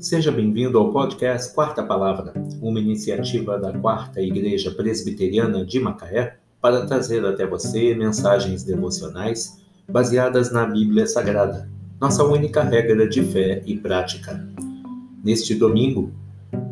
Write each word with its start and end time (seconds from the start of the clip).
Seja 0.00 0.30
bem-vindo 0.30 0.78
ao 0.78 0.92
podcast 0.92 1.52
Quarta 1.52 1.82
Palavra, 1.82 2.32
uma 2.62 2.78
iniciativa 2.78 3.58
da 3.58 3.72
Quarta 3.72 4.22
Igreja 4.22 4.70
Presbiteriana 4.70 5.66
de 5.66 5.80
Macaé 5.80 6.36
para 6.60 6.86
trazer 6.86 7.26
até 7.26 7.44
você 7.44 7.96
mensagens 7.96 8.62
devocionais 8.62 9.60
baseadas 9.90 10.52
na 10.52 10.66
Bíblia 10.66 11.04
Sagrada, 11.04 11.68
nossa 12.00 12.22
única 12.22 12.62
regra 12.62 13.08
de 13.08 13.22
fé 13.22 13.60
e 13.66 13.76
prática. 13.76 14.40
Neste 15.24 15.56
domingo, 15.56 16.12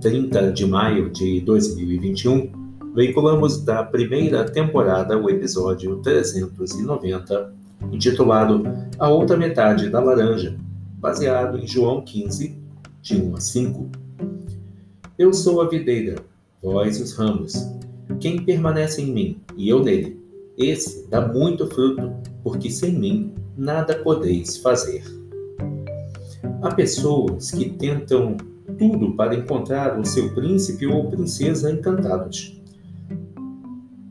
30 0.00 0.50
de 0.50 0.66
maio 0.66 1.08
de 1.08 1.40
2021, 1.42 2.50
veiculamos 2.92 3.64
da 3.64 3.84
primeira 3.84 4.44
temporada 4.50 5.16
o 5.16 5.30
episódio 5.30 5.98
390, 5.98 7.54
intitulado 7.92 8.64
A 8.98 9.08
Outra 9.08 9.36
Metade 9.36 9.88
da 9.90 10.00
Laranja, 10.00 10.56
baseado 10.98 11.56
em 11.56 11.68
João 11.68 12.04
15, 12.04 12.61
de 13.02 13.20
1 13.20 13.34
a 13.34 13.40
5. 13.40 13.90
Eu 15.18 15.32
sou 15.32 15.60
a 15.60 15.68
videira, 15.68 16.16
vós 16.62 17.00
os 17.00 17.12
ramos. 17.14 17.52
Quem 18.20 18.44
permanece 18.44 19.02
em 19.02 19.12
mim 19.12 19.40
e 19.56 19.68
eu 19.68 19.82
nele, 19.82 20.22
esse 20.56 21.08
dá 21.10 21.26
muito 21.26 21.66
fruto, 21.66 22.12
porque 22.44 22.70
sem 22.70 22.96
mim 22.96 23.34
nada 23.56 23.98
podeis 24.04 24.56
fazer. 24.58 25.02
Há 26.62 26.72
pessoas 26.72 27.50
que 27.50 27.70
tentam 27.70 28.36
tudo 28.78 29.16
para 29.16 29.34
encontrar 29.34 29.98
o 29.98 30.04
seu 30.04 30.32
príncipe 30.32 30.86
ou 30.86 31.10
princesa 31.10 31.72
encantados. 31.72 32.62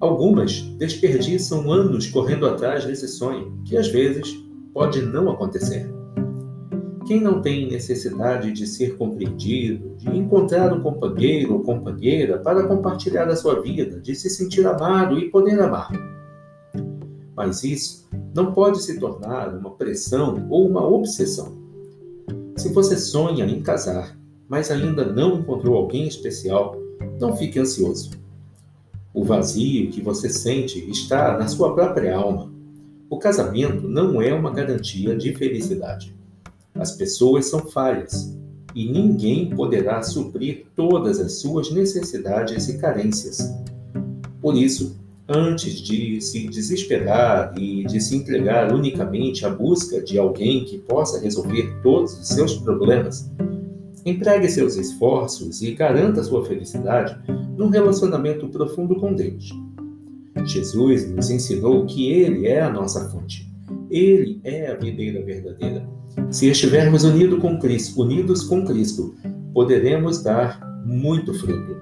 Algumas 0.00 0.62
desperdiçam 0.78 1.70
anos 1.70 2.06
correndo 2.06 2.46
atrás 2.46 2.86
desse 2.86 3.06
sonho, 3.06 3.52
que 3.66 3.76
às 3.76 3.88
vezes 3.88 4.34
pode 4.72 5.02
não 5.02 5.28
acontecer. 5.30 5.97
Quem 7.08 7.22
não 7.22 7.40
tem 7.40 7.66
necessidade 7.66 8.52
de 8.52 8.66
ser 8.66 8.98
compreendido, 8.98 9.96
de 9.96 10.14
encontrar 10.14 10.74
um 10.74 10.82
companheiro 10.82 11.54
ou 11.54 11.62
companheira 11.62 12.36
para 12.36 12.68
compartilhar 12.68 13.26
a 13.28 13.34
sua 13.34 13.62
vida, 13.62 13.98
de 13.98 14.14
se 14.14 14.28
sentir 14.28 14.66
amado 14.66 15.18
e 15.18 15.30
poder 15.30 15.58
amar? 15.58 15.90
Mas 17.34 17.64
isso 17.64 18.06
não 18.34 18.52
pode 18.52 18.82
se 18.82 19.00
tornar 19.00 19.56
uma 19.56 19.70
pressão 19.70 20.46
ou 20.50 20.68
uma 20.68 20.86
obsessão. 20.86 21.56
Se 22.58 22.68
você 22.74 22.98
sonha 22.98 23.46
em 23.46 23.62
casar, 23.62 24.14
mas 24.46 24.70
ainda 24.70 25.10
não 25.10 25.38
encontrou 25.38 25.78
alguém 25.78 26.06
especial, 26.06 26.76
não 27.18 27.34
fique 27.34 27.58
ansioso. 27.58 28.10
O 29.14 29.24
vazio 29.24 29.90
que 29.90 30.02
você 30.02 30.28
sente 30.28 30.78
está 30.90 31.38
na 31.38 31.48
sua 31.48 31.74
própria 31.74 32.14
alma. 32.14 32.52
O 33.08 33.18
casamento 33.18 33.88
não 33.88 34.20
é 34.20 34.34
uma 34.34 34.50
garantia 34.50 35.16
de 35.16 35.34
felicidade. 35.34 36.17
As 36.78 36.92
pessoas 36.92 37.46
são 37.46 37.60
falhas 37.60 38.36
e 38.74 38.90
ninguém 38.90 39.50
poderá 39.50 40.02
suprir 40.02 40.66
todas 40.76 41.18
as 41.18 41.40
suas 41.40 41.70
necessidades 41.72 42.68
e 42.68 42.78
carências. 42.78 43.52
Por 44.40 44.56
isso, 44.56 44.96
antes 45.28 45.80
de 45.80 46.20
se 46.20 46.48
desesperar 46.48 47.52
e 47.58 47.84
de 47.84 48.00
se 48.00 48.16
entregar 48.16 48.72
unicamente 48.72 49.44
à 49.44 49.50
busca 49.50 50.00
de 50.00 50.18
alguém 50.18 50.64
que 50.64 50.78
possa 50.78 51.20
resolver 51.20 51.80
todos 51.82 52.18
os 52.18 52.28
seus 52.28 52.54
problemas, 52.54 53.30
empregue 54.06 54.48
seus 54.48 54.76
esforços 54.76 55.60
e 55.60 55.72
garanta 55.72 56.22
sua 56.22 56.44
felicidade 56.44 57.18
num 57.56 57.68
relacionamento 57.68 58.48
profundo 58.48 58.94
com 58.96 59.12
Deus. 59.12 59.50
Jesus 60.44 61.10
nos 61.10 61.30
ensinou 61.30 61.84
que 61.84 62.10
Ele 62.12 62.46
é 62.46 62.60
a 62.60 62.70
nossa 62.70 63.10
fonte. 63.10 63.47
Ele 63.90 64.40
é 64.44 64.70
a 64.70 64.74
videira 64.74 65.24
verdadeira 65.24 65.98
se 66.30 66.46
estivermos 66.46 67.04
unidos 67.04 67.40
com 67.40 67.58
Cristo, 67.58 68.02
unidos 68.02 68.42
com 68.42 68.62
Cristo, 68.64 69.14
poderemos 69.54 70.22
dar 70.22 70.60
muito 70.84 71.32
fruto. 71.32 71.76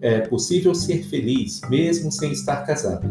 É 0.00 0.20
possível 0.20 0.74
ser 0.74 1.02
feliz 1.04 1.60
mesmo 1.70 2.12
sem 2.12 2.32
estar 2.32 2.66
casado. 2.66 3.08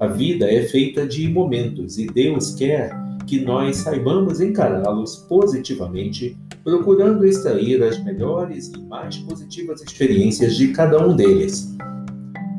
A 0.00 0.06
vida 0.06 0.50
é 0.50 0.62
feita 0.62 1.06
de 1.06 1.28
momentos 1.28 1.98
e 1.98 2.06
Deus 2.06 2.54
quer 2.54 2.92
que 3.26 3.40
nós 3.40 3.76
saibamos 3.76 4.40
encará-los 4.40 5.16
positivamente, 5.28 6.34
procurando 6.64 7.26
extrair 7.26 7.82
as 7.82 8.02
melhores 8.02 8.68
e 8.68 8.80
mais 8.84 9.18
positivas 9.18 9.82
experiências 9.82 10.56
de 10.56 10.68
cada 10.68 11.06
um 11.06 11.14
deles. 11.14 11.76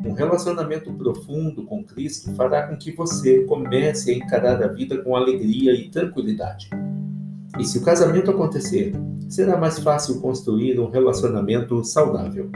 Um 0.05 0.13
relacionamento 0.13 0.93
profundo 0.93 1.63
com 1.65 1.83
Cristo 1.83 2.33
fará 2.33 2.67
com 2.67 2.77
que 2.77 2.91
você 2.93 3.43
comece 3.43 4.11
a 4.11 4.13
encarar 4.15 4.63
a 4.63 4.67
vida 4.67 4.97
com 4.99 5.15
alegria 5.15 5.73
e 5.73 5.89
tranquilidade. 5.89 6.69
E 7.59 7.65
se 7.65 7.77
o 7.77 7.83
casamento 7.83 8.31
acontecer, 8.31 8.93
será 9.27 9.57
mais 9.57 9.79
fácil 9.79 10.21
construir 10.21 10.79
um 10.79 10.89
relacionamento 10.89 11.83
saudável. 11.83 12.49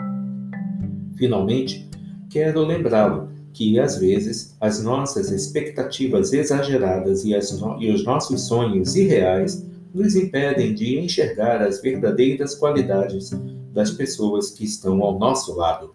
Finalmente, 1.18 1.90
quero 2.30 2.66
lembrá-lo 2.66 3.30
que, 3.52 3.78
às 3.78 3.98
vezes, 3.98 4.56
as 4.60 4.82
nossas 4.82 5.30
expectativas 5.30 6.32
exageradas 6.32 7.26
e, 7.26 7.38
no... 7.60 7.82
e 7.82 7.92
os 7.92 8.04
nossos 8.06 8.48
sonhos 8.48 8.96
irreais 8.96 9.70
nos 9.94 10.16
impedem 10.16 10.74
de 10.74 10.98
enxergar 10.98 11.62
as 11.62 11.82
verdadeiras 11.82 12.56
qualidades 12.56 13.32
das 13.72 13.92
pessoas 13.92 14.52
que 14.52 14.64
estão 14.64 15.02
ao 15.04 15.20
nosso 15.20 15.56
lado. 15.56 15.94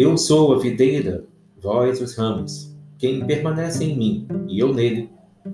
Eu 0.00 0.16
sou 0.16 0.54
a 0.54 0.58
videira, 0.60 1.24
vós 1.60 2.00
os 2.00 2.14
ramos. 2.14 2.72
Quem 2.98 3.26
permanece 3.26 3.82
em 3.82 3.98
mim 3.98 4.28
e 4.46 4.60
eu 4.60 4.72
nele, 4.72 5.10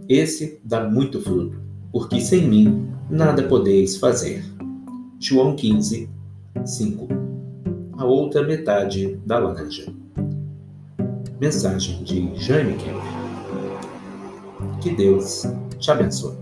esse 0.07 0.61
dá 0.63 0.87
muito 0.87 1.19
fruto, 1.19 1.59
porque 1.91 2.21
sem 2.21 2.47
mim 2.47 2.91
nada 3.09 3.45
podeis 3.45 3.97
fazer. 3.97 4.45
João 5.19 5.57
15, 5.57 6.11
5 6.63 7.09
A 7.97 8.05
outra 8.05 8.43
metade 8.43 9.19
da 9.25 9.39
laranja. 9.39 9.91
Mensagem 11.41 12.05
de 12.05 12.31
Jaime 12.35 12.75
Kemp. 12.75 13.03
Que 14.83 14.95
Deus 14.95 15.47
te 15.79 15.91
abençoe. 15.91 16.37